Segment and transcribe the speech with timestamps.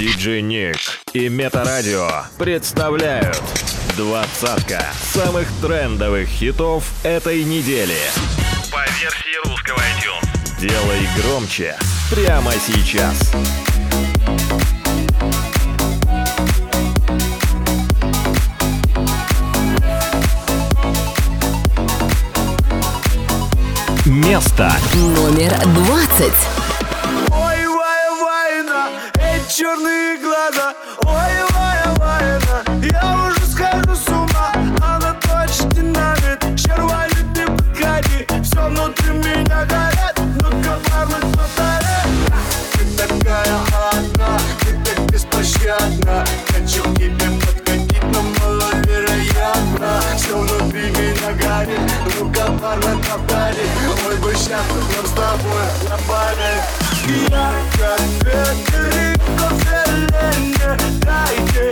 [0.00, 0.78] Диджей Ник
[1.12, 3.38] и Метарадио представляют
[3.98, 7.98] двадцатка самых трендовых хитов этой недели.
[8.72, 10.58] По версии русского iTunes.
[10.58, 11.76] Делай громче
[12.10, 13.34] прямо сейчас.
[24.06, 26.59] Место номер двадцать.
[54.40, 56.64] сейчас идем с тобой на память.
[57.30, 61.70] Я как ветер, но зеленее Дайте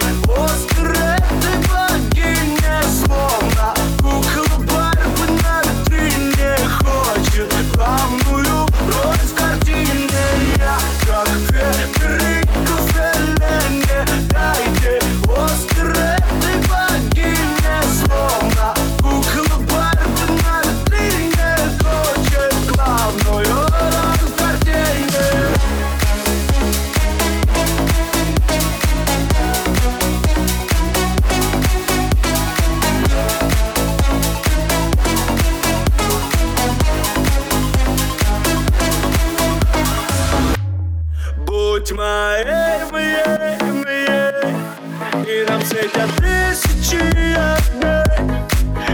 [45.58, 46.96] нам светят тысячи
[47.34, 48.04] огней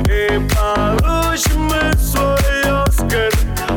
[0.09, 3.33] И получим мы свой Оскар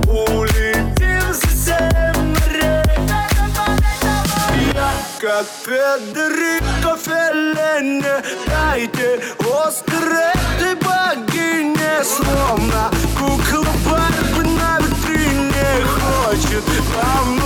[0.08, 2.84] Улетим за семь морей
[4.74, 12.04] Я как Федерико Феллене Дайте Оскар этой богине.
[12.04, 16.64] Словно кукла Барби на витрине Хочет.
[16.94, 17.37] Помочь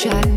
[0.00, 0.29] shot.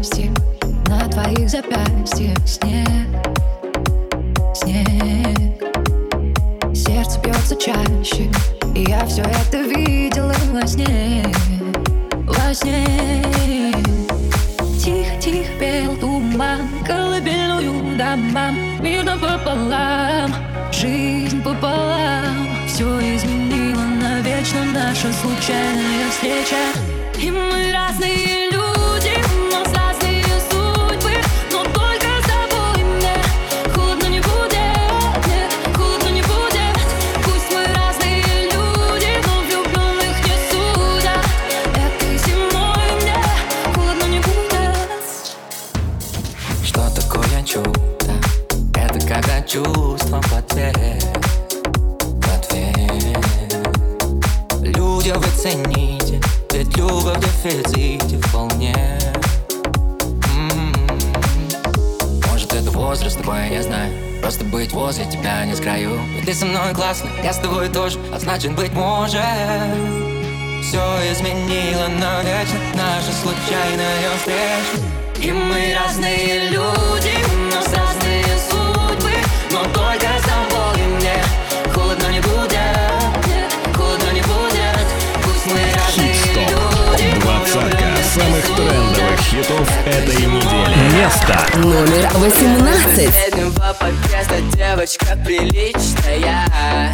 [91.24, 91.58] место.
[91.58, 92.96] Номер 18.
[92.96, 96.94] Среднего подъезда девочка приличная.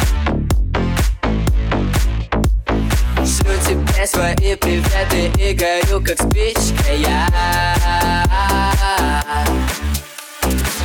[3.16, 7.26] Шлю тебе свои приветы и горю, как спичка я.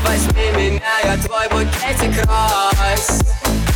[0.04, 3.22] Возьми меня, я твой букетик роз.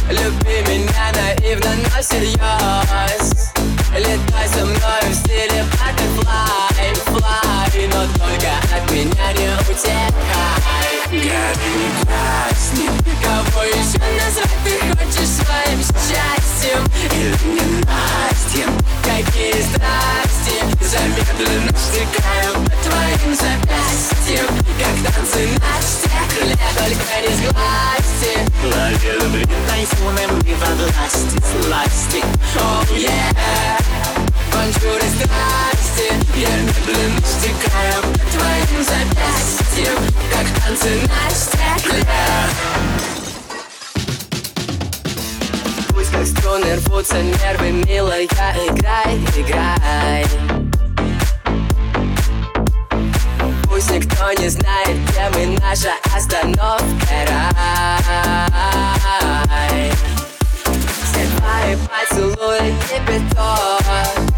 [0.10, 3.54] Люби меня наивно, но всерьез.
[3.95, 5.48] Летай со мной в стиле
[8.99, 12.89] меня не утекай Гори, красни
[13.23, 16.83] Кого еще назвать ты хочешь своим счастьем?
[17.13, 18.77] Или ненастьем?
[19.03, 20.55] Какие страсти?
[20.83, 24.47] Замедленно стекаю по твоим запястьям.
[24.77, 28.33] Как танцы на стекле Только не сглазьте.
[28.63, 32.23] Лови любви тайфуном и во власти сласти
[32.55, 33.78] Oh yeah.
[34.59, 39.97] Бонжур страсти Я медленно стекаю по твоим запястьям
[40.33, 42.03] Как танцы на стекле.
[45.94, 50.25] Пусть как струны рвутся нервы, милая, играй, играй.
[53.63, 57.53] Пусть никто не знает, где мы, наша остановка рай.
[61.06, 64.28] Все твои поцелуи кипяток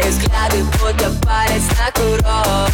[0.00, 2.70] И взгляды будто палец на курок.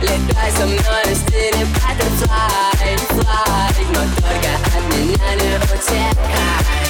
[0.00, 3.86] Летай со мной в стиле butterfly, fly.
[3.92, 6.87] Но только от меня не утекай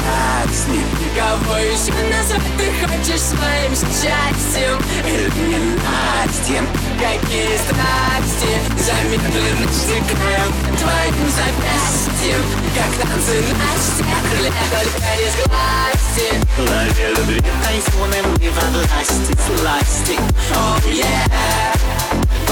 [0.00, 0.82] красный
[1.16, 6.66] Кого еще назвать ты хочешь своим счастьем Или ненастьем
[6.98, 12.42] Какие страсти Замедленно стекают твоим запястьем
[12.74, 20.18] Как танцы на стекле Только не сглазьте Лови любви тайфуном и во власти сласти
[20.52, 21.99] Oh yeah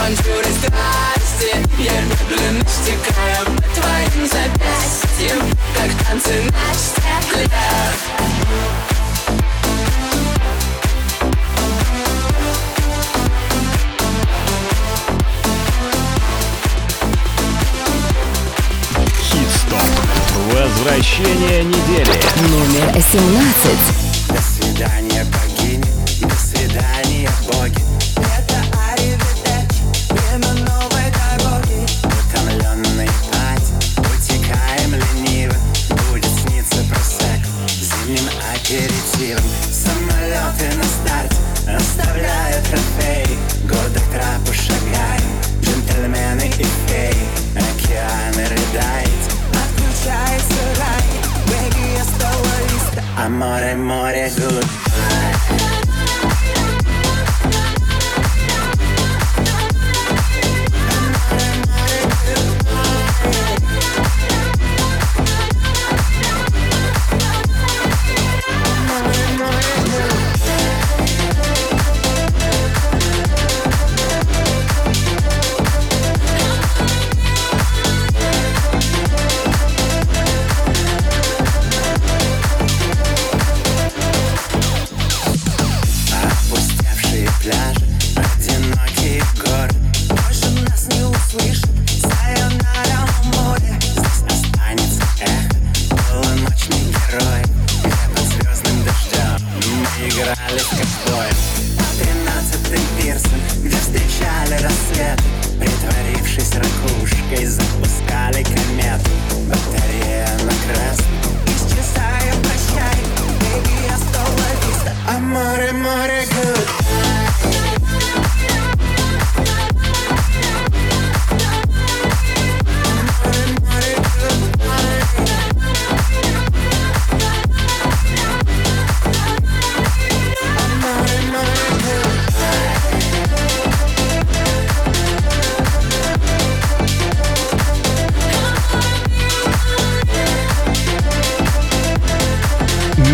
[0.07, 5.39] И страсти Я медленно стекаю по твоим запястьям
[5.75, 7.49] Как танцы на стекле.
[20.53, 22.21] Возвращение недели.
[22.49, 24.29] Номер 17.
[24.29, 25.85] До свидания, богини,
[26.23, 27.88] до свидания, боги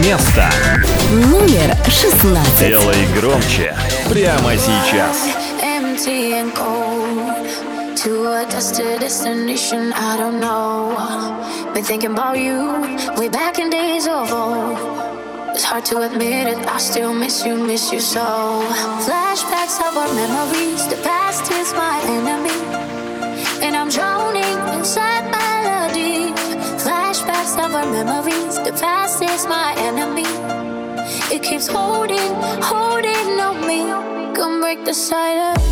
[0.04, 0.50] Место.
[1.10, 2.38] Номер 16.
[2.58, 3.74] Делай громче.
[4.10, 5.16] Прямо сейчас.
[5.62, 7.48] empty and cold
[7.96, 10.94] to a destination I don't know.
[11.72, 12.58] Been thinking about you
[13.16, 14.76] way back in days of old.
[15.54, 18.26] It's hard to admit it, I still miss you, miss you so.
[19.06, 22.58] Flashbacks of our memories, the past is my enemy,
[23.64, 25.33] and I'm drowning inside.
[27.56, 30.26] Of our memories, the past is my enemy.
[31.34, 33.86] It keeps holding, holding on me.
[34.34, 35.64] Come break the silence.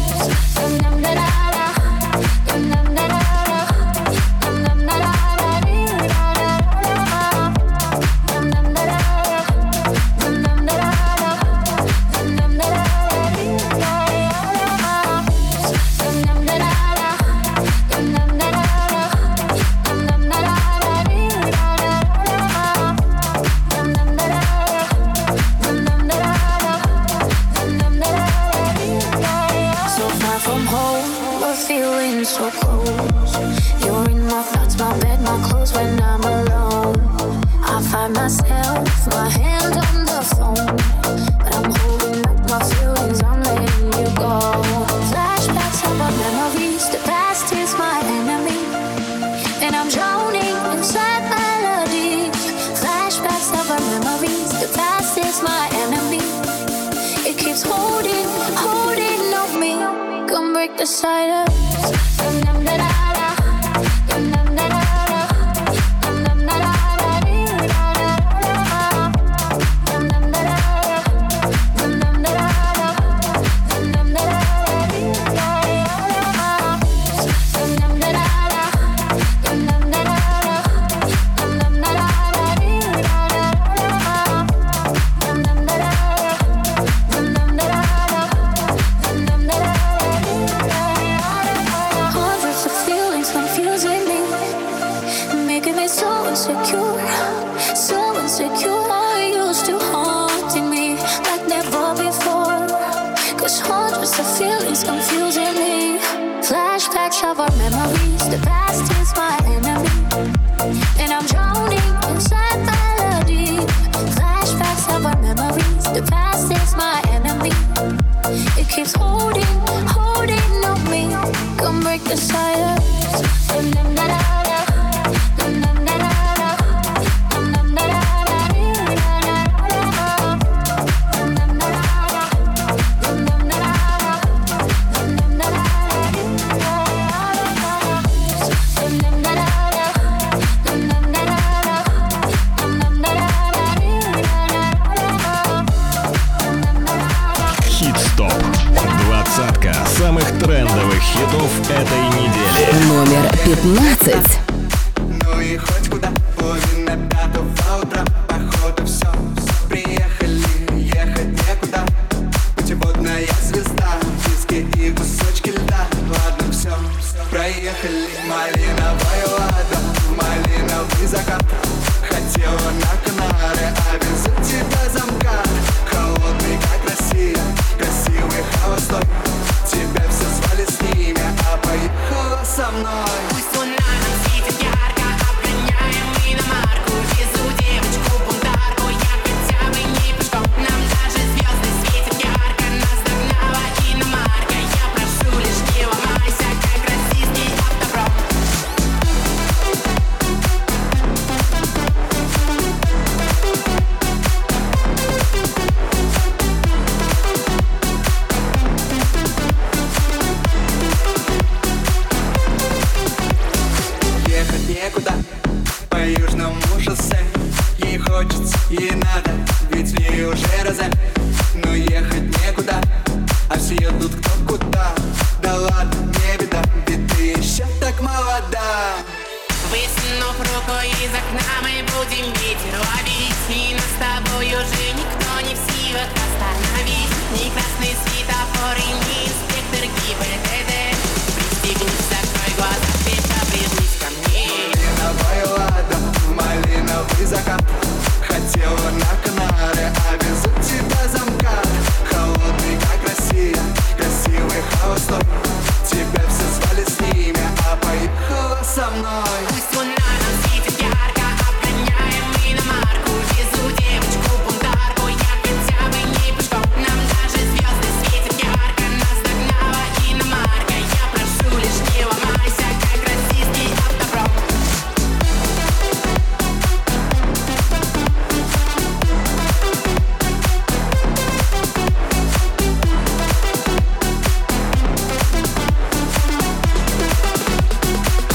[60.83, 61.62] the sight of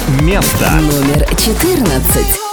[0.08, 0.70] Место.
[0.80, 2.47] Номер 14.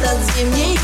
[0.00, 0.77] над зимней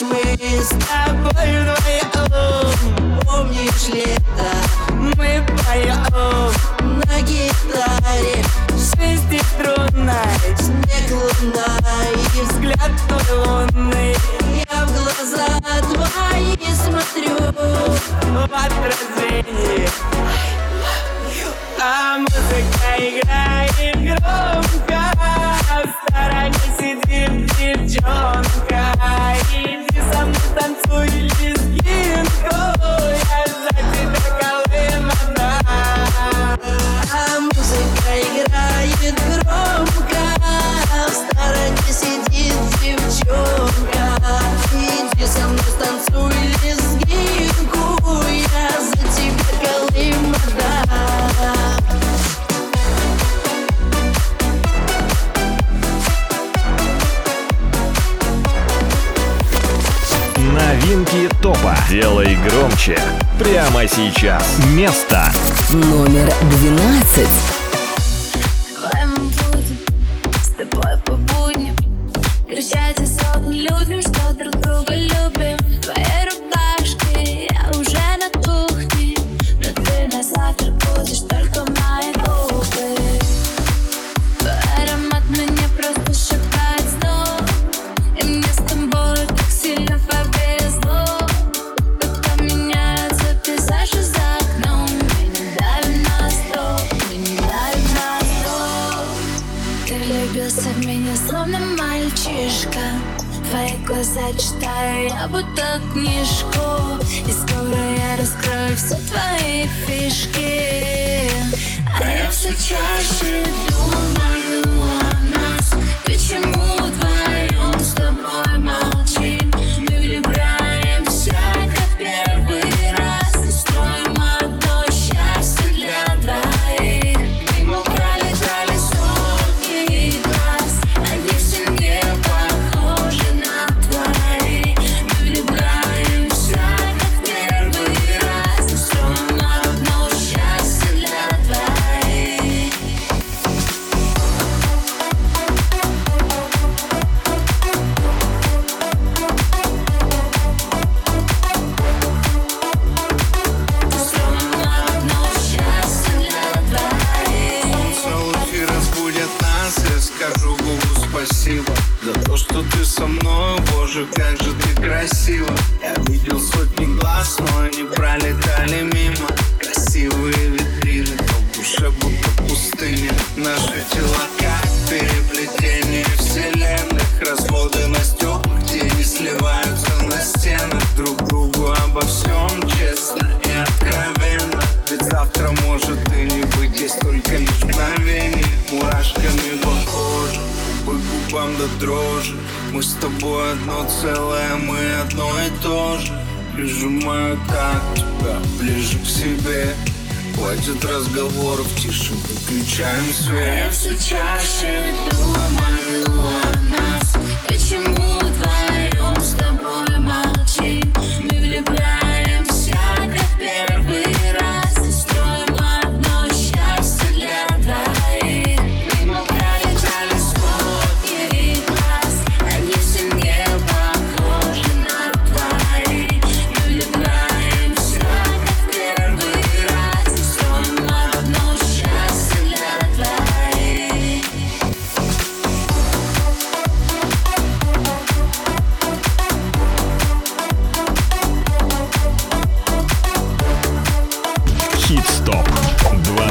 [0.00, 0.20] Мы
[0.60, 2.10] с тобой вдвоем
[3.24, 4.50] Помнишь лето?
[4.90, 8.42] Мы поем на гитаре.
[8.70, 10.16] Шестиструнной
[10.58, 11.70] Снег, луна
[12.34, 14.16] и взгляд твой лунный.
[14.68, 15.46] Я в глаза
[15.80, 17.36] твои смотрю.
[18.32, 19.88] В отражении
[21.80, 25.02] а музыка играет громко,
[25.84, 28.73] в стороне сидит девчонка.
[63.94, 65.32] сейчас место
[65.70, 67.63] номер двенадцать.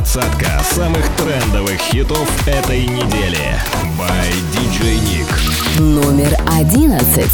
[0.04, 3.40] Двадцатка самых трендовых хитов этой недели.
[3.98, 5.82] By DJ Nick.
[5.82, 7.32] Номер одиннадцать.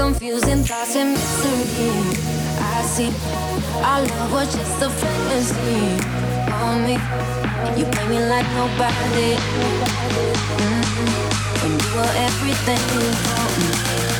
[0.00, 1.60] Confusing thoughts and mystery.
[2.58, 3.12] I see
[3.84, 5.82] our love was just a fantasy
[6.48, 6.96] for me.
[7.76, 9.30] You play me like nobody.
[10.56, 10.84] Mm,
[11.60, 14.19] when you were everything You shot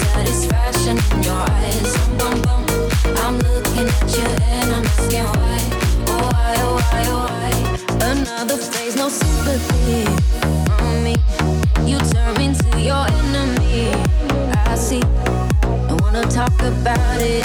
[16.63, 17.43] about it.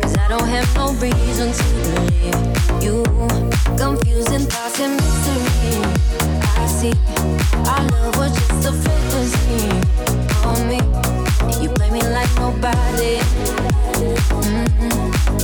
[0.00, 3.04] Cause I don't have no reason to believe you.
[3.76, 5.82] Confusing thoughts and mystery.
[6.62, 6.94] I see.
[7.70, 9.62] Our love was just a fantasy
[10.50, 10.80] on me.
[11.62, 13.18] You play me like nobody.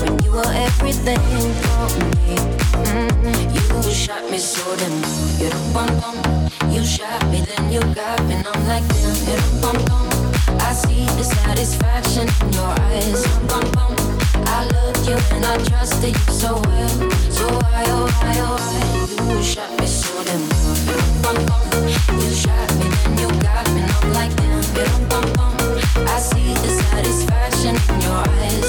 [0.01, 1.21] When you were everything
[1.63, 2.37] for me.
[3.85, 5.27] You shot me so then
[6.77, 10.16] you shot me then you got me and I'm like damn you don't
[10.77, 13.25] see the satisfaction in your eyes.
[14.47, 14.69] I
[15.09, 16.95] you and I trusted you so well.
[17.37, 20.43] So why oh why oh why you shot me so then
[22.21, 25.03] you shot me then you got me and like damn.
[26.15, 28.69] I see the satisfaction in your eyes.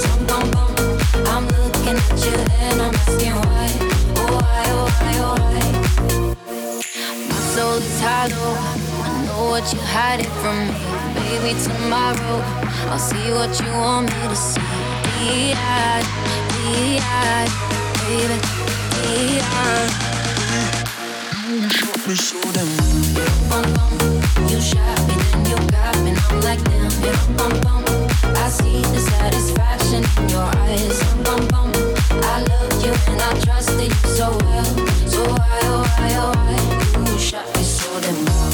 [1.33, 3.67] I'm looking at you and I'm asking why.
[4.21, 5.65] Oh why, oh why, oh why?
[7.29, 8.53] My soul is hollow.
[9.03, 10.96] I know what you're hiding from me.
[11.27, 12.41] Baby, tomorrow
[12.89, 14.61] I'll see what you want me to see.
[15.19, 16.05] Be-eyed,
[16.53, 17.51] be-eyed,
[17.99, 18.37] baby,
[18.95, 19.91] be-eyed.
[21.49, 22.71] You shot me so damn.
[24.47, 26.11] You shot me, then you got me.
[26.29, 27.83] I'm like damn, bum bum.
[28.23, 30.97] I see the satisfaction in your eyes.
[31.25, 31.71] Bum bum,
[32.23, 34.65] I loved you and I trusted you so well.
[35.11, 37.11] So why, oh why, oh why?
[37.11, 38.46] You shot me so damn.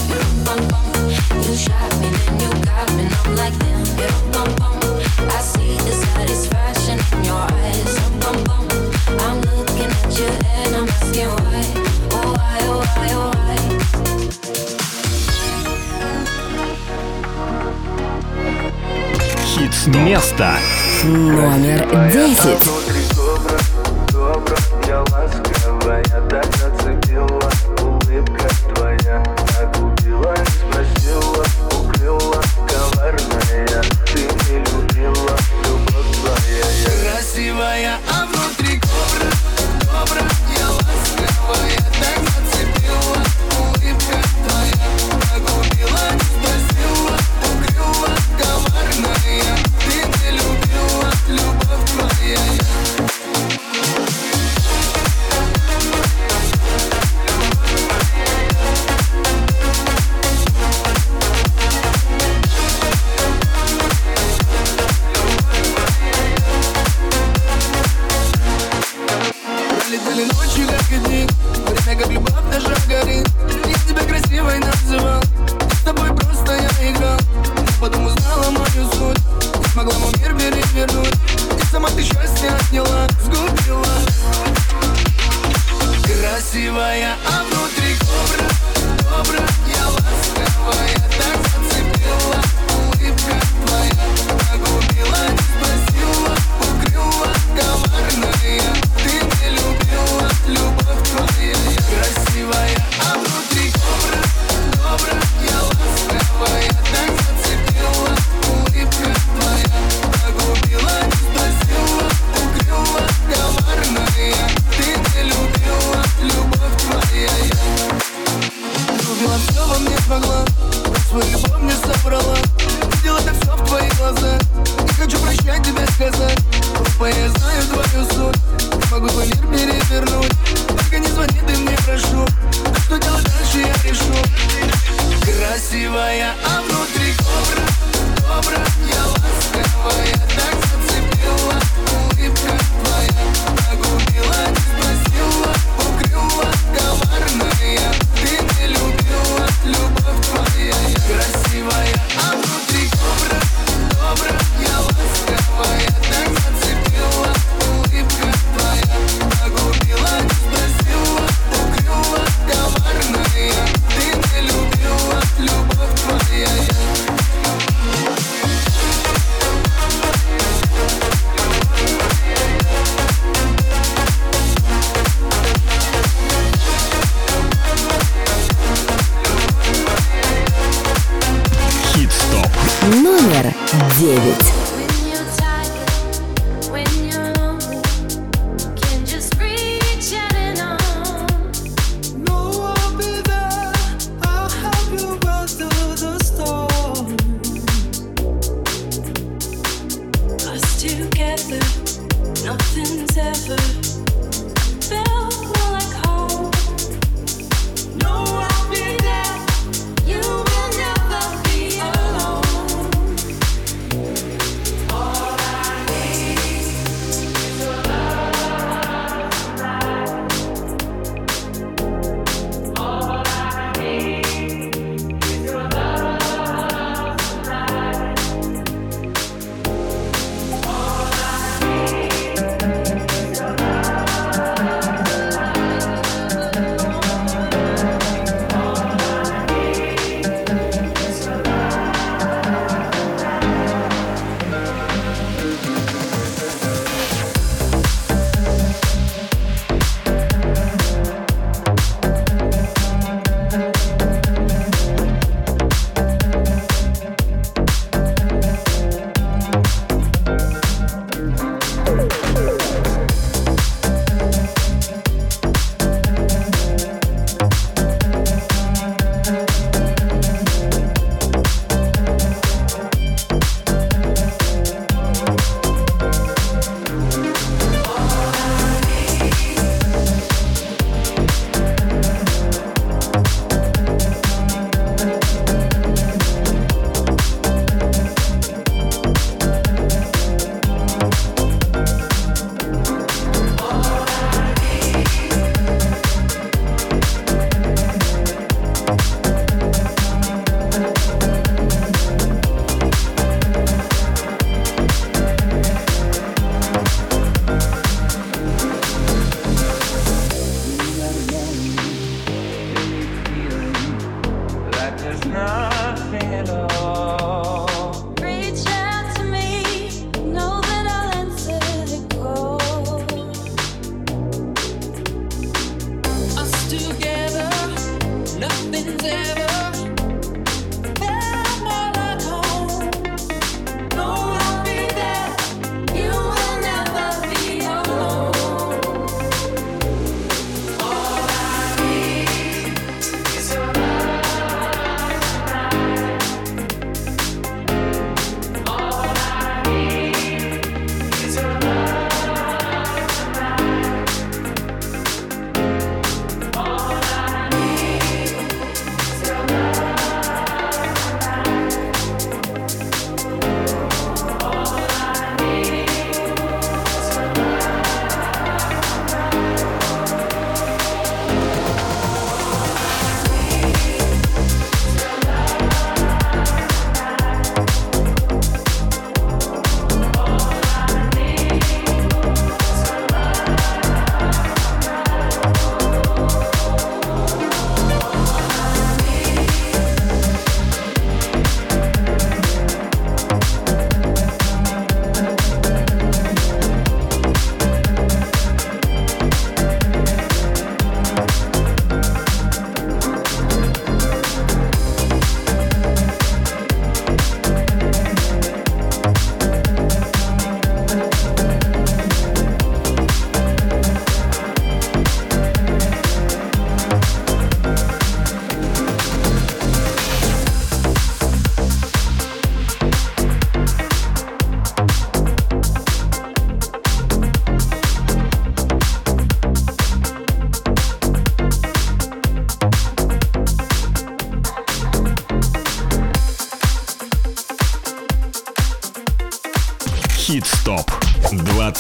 [19.56, 19.96] Хит-стоп.
[19.96, 20.58] Место.
[21.04, 23.03] Номер десять.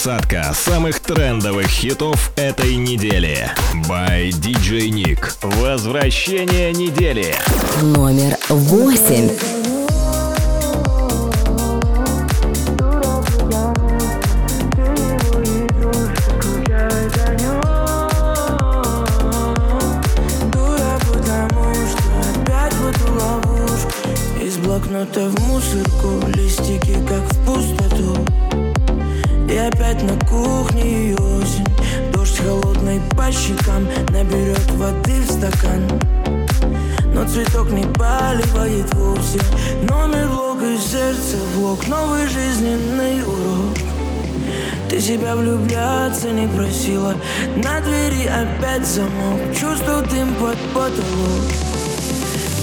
[0.03, 3.49] Двадцатка самых трендовых хитов этой недели.
[3.87, 5.33] By DJ Nick.
[5.41, 7.33] Возвращение недели.
[7.81, 9.29] Номер восемь.
[24.65, 28.72] Блокнота в мусорку Листики как в пустоту
[29.53, 31.67] И опять на кухне и осень.
[32.11, 35.83] Дождь холодный по щекам Наберет воды в стакан.
[37.13, 39.39] Но цветок не поливает вовсе.
[39.87, 41.87] Номер блок из сердца Блок.
[41.87, 43.77] Новый жизненный урок.
[44.89, 47.13] Ты себя влюбляться не просила.
[47.55, 49.39] На двери опять замок.
[49.55, 51.62] Чувствую дым под потолок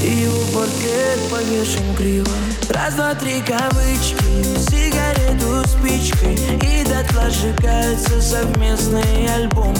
[0.02, 2.32] И его портрет повешен криво
[2.70, 4.16] Раз, два, три кавычки
[4.70, 9.76] Сигарету спичкой И дотла сжигаются совместные альбомы.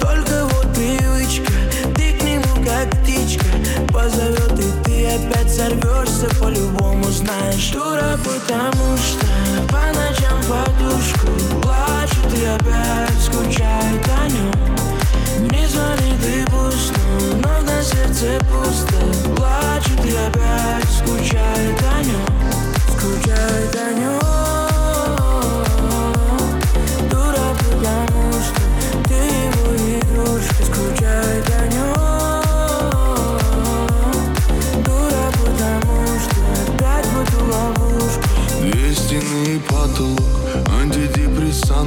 [0.00, 1.52] Только вот привычка
[1.94, 3.44] Ты к нему как птичка.
[3.92, 9.26] Позовет и ты опять сорвешься по-любому Знаешь, дура, потому что
[9.68, 11.28] По ночам подушку
[11.62, 16.44] Плачет и опять скучает о нем Не звонит и
[17.40, 17.43] на
[17.84, 22.26] сердце пусто Плачет и опять скучает о нем
[22.96, 24.43] Скучает о нем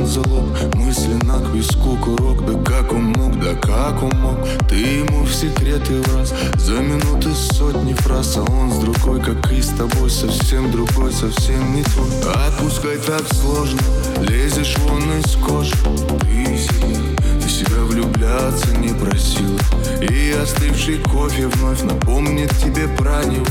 [0.06, 4.38] Залог Мысленно к виску курок Да как он мог, да как он мог?
[4.70, 9.52] Ты ему в секреты в раз За минуты сотни фраз А он с другой, как
[9.52, 12.10] и с тобой Совсем другой, совсем не твой.
[12.48, 13.80] Отпускай так сложно
[14.30, 15.74] Лезешь вон из кожи.
[16.22, 16.58] Ты
[17.48, 19.58] ты себя влюбляться не просила.
[20.02, 23.46] И остывший кофе вновь напомнит тебе про него.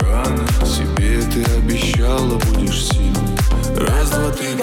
[0.00, 3.36] Рано себе ты обещала будешь сильной.
[3.76, 4.54] Раз, два, три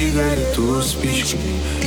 [0.00, 1.38] кавычки Сигарету спички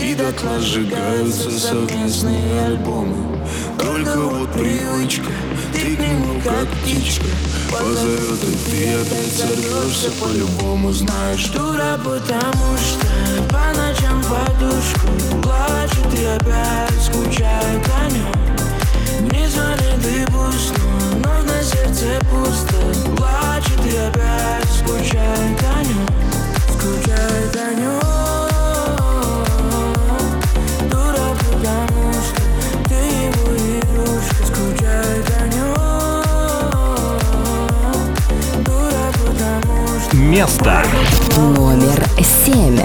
[0.02, 3.40] И дотла сжигаются совместные альбомы.
[3.80, 5.32] Только вот привычка
[5.74, 7.26] Ты к нему как птичка.
[7.72, 13.08] Позовет и ты опять сорвешься по-любому Знаешь, Дура, потому что
[13.50, 15.08] по ночам подушку
[15.42, 20.82] Плачет и опять скучает о нем Не звонит и пусто,
[21.24, 23.16] но на сердце пусто.
[23.18, 26.13] Плачет и опять скучает о нем
[26.84, 28.02] Скучает о нем
[30.90, 32.42] Дура, потому что
[32.90, 35.76] ты его игрушка Скучает о нем
[38.66, 40.84] Дура, потому что Место.
[41.38, 42.00] Номер
[42.46, 42.82] семь.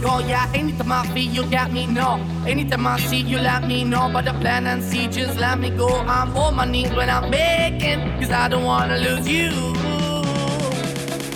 [0.00, 0.18] Go.
[0.20, 1.86] Yeah, anytime I feel, you got me.
[1.86, 4.10] No, anytime I see, you let me know.
[4.12, 5.88] But the plan and see, just let me go.
[5.88, 9.50] I'm on my knees when I'm begging, cause I don't wanna lose you.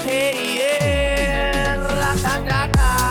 [0.04, 2.98] Hey, yeah, ra-ta-ta-ta.
[2.98, 3.01] I'm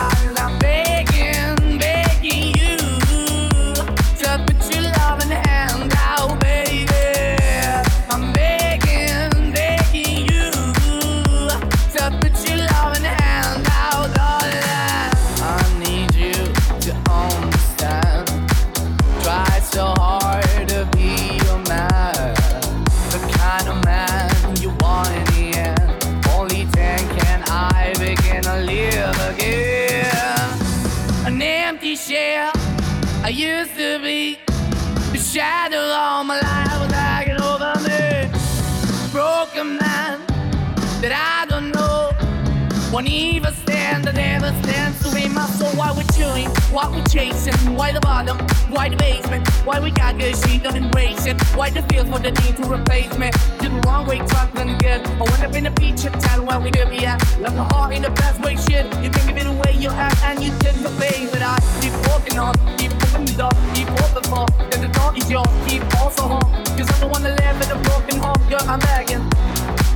[43.02, 45.70] Won't even stand, I never stand to be my soul.
[45.74, 46.46] Why we chewing?
[46.70, 47.74] Why we chasing?
[47.74, 48.38] Why the bottom?
[48.70, 49.48] Why the basement?
[49.66, 51.34] Why we got good, she don't embrace it?
[51.56, 53.32] Why the feel for the need to replace me?
[53.58, 55.04] Did the wrong way, trying to good.
[55.04, 57.18] I went up in the feature town where we could be at.
[57.40, 58.86] Left my heart in the best way, shit.
[59.02, 61.58] You think of it the way you act and you tend to play, but I
[61.80, 64.46] keep walking on, keep moving the door, keep open for.
[64.70, 66.50] Then the door is yours, keep also home.
[66.78, 69.26] Cause I don't wanna live in a broken home, girl, I'm begging.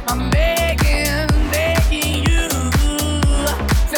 [0.09, 1.31] I'm begging,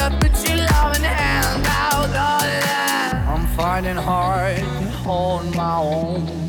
[0.01, 3.25] up, but loving hand out all that.
[3.29, 6.49] I'm fighting hard to hold my own.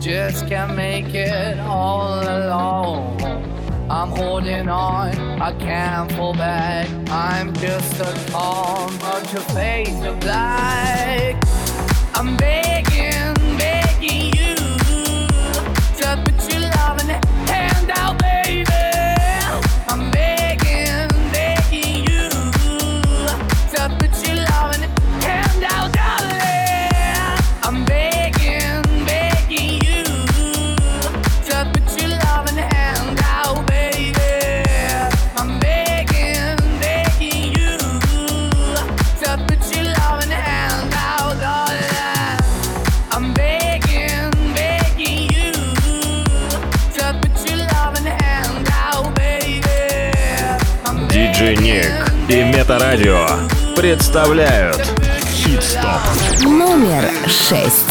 [0.00, 3.18] Just can't make it all alone.
[3.90, 6.88] I'm holding on, I can't fall back.
[7.10, 11.36] I'm just a calm but your face of black.
[12.14, 14.29] I'm begging, begging.
[51.40, 53.26] Диджи Ник и Метарадио
[53.74, 54.76] представляют
[55.24, 56.44] Хит-стоп.
[56.44, 57.89] Номер шесть.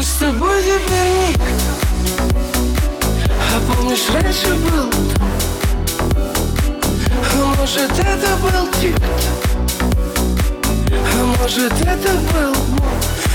[0.00, 1.44] мы с тобой теперь никто
[3.38, 4.88] А помнишь, раньше был
[7.34, 8.96] А может, это был тик
[10.90, 12.54] А может, это был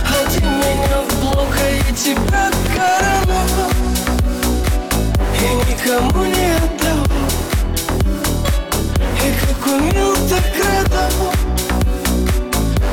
[0.09, 3.71] А ты меня в блок, а я тебя короновал
[5.35, 7.05] И никому не отдал
[9.23, 11.33] И как умел, так радовал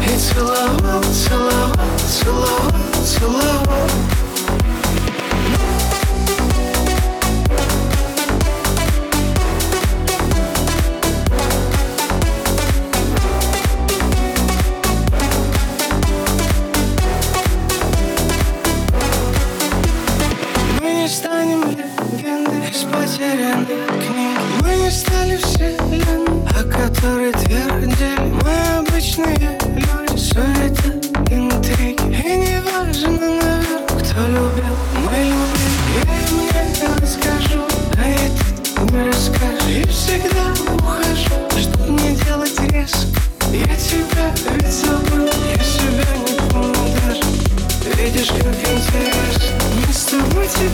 [0.04, 1.72] И целовал, целовал,
[2.06, 2.91] целовал.
[3.18, 4.11] till I walk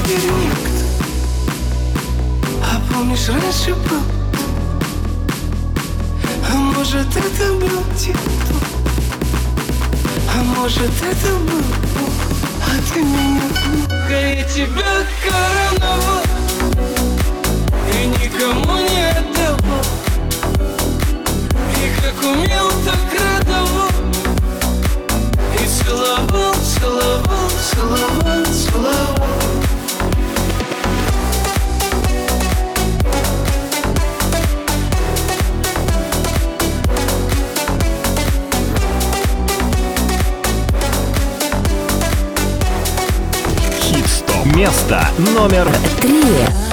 [0.08, 0.84] верникт
[2.62, 4.02] А помнишь, раньше был?
[6.50, 8.58] А может, это был тепло
[10.34, 11.62] А может, это был
[11.94, 12.14] Бог
[12.64, 13.42] А ты меня
[14.08, 16.22] Да я тебя короновал.
[17.92, 19.84] И никому не отдавал.
[21.76, 23.90] И как умел, так радовал.
[25.54, 29.37] И целовал, целовал, целовал, целовал.
[44.88, 45.68] место номер
[46.00, 46.67] три.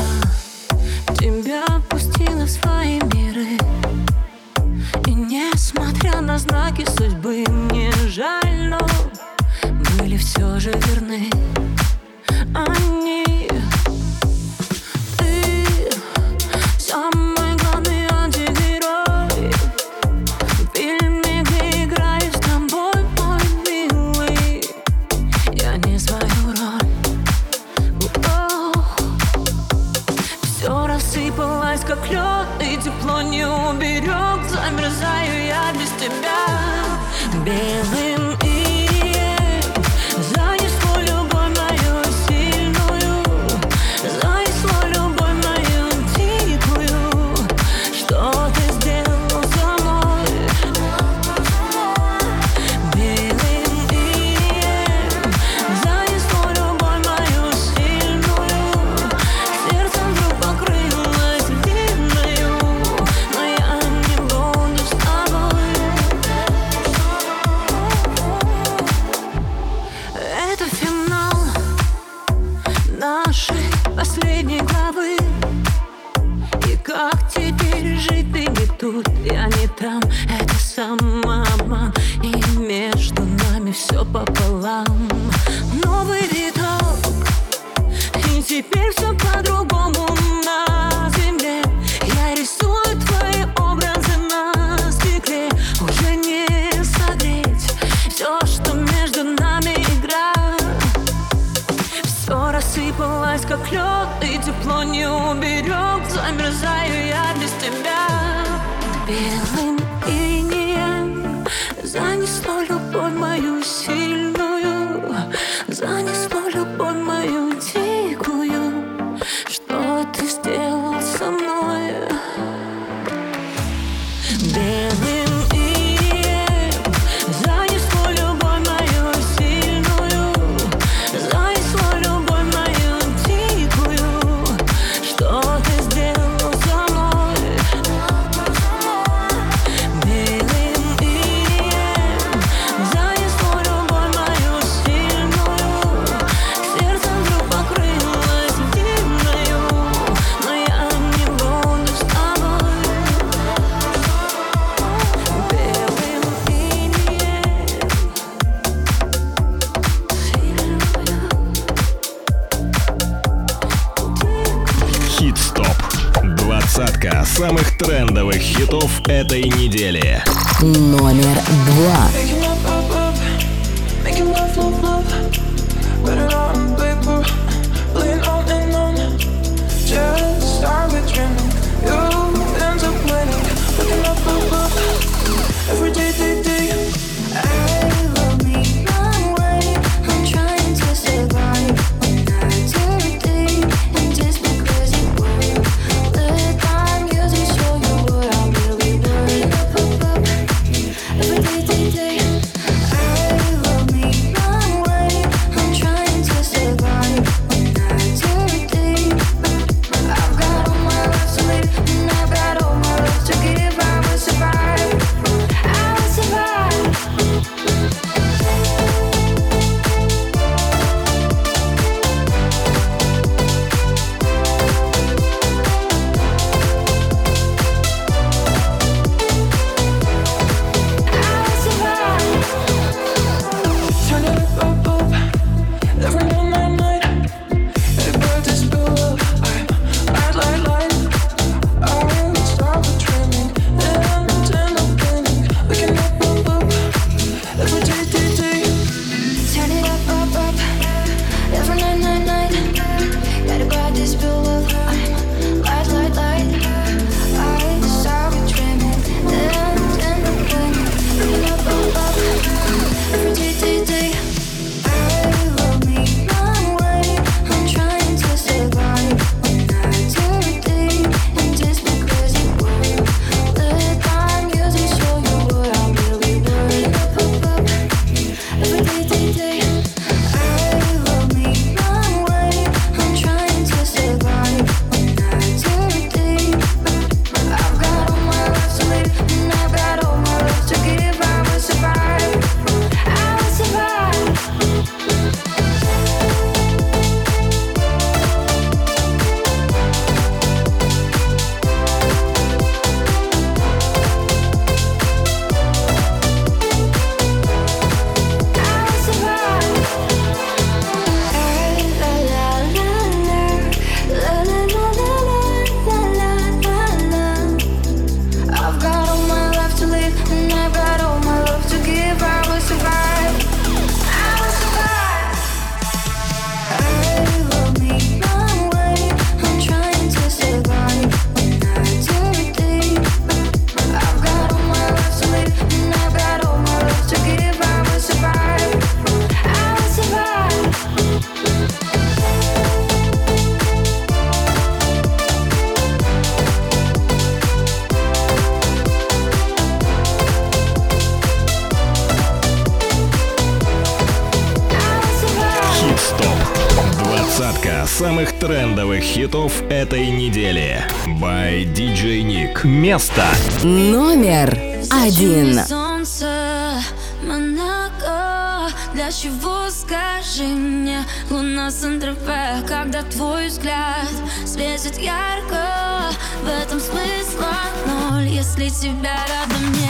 [359.36, 360.82] хитов этой недели.
[361.20, 362.66] By DJ Nick.
[362.66, 363.26] Место
[363.64, 364.58] номер
[364.90, 365.60] один.
[365.66, 366.82] Солнце,
[367.22, 374.08] Монако, для чего скажи мне Луна Сандропе, когда твой взгляд
[374.46, 376.12] Светит ярко,
[376.42, 377.56] в этом смысла
[377.88, 379.85] ноль Если тебя рядом нет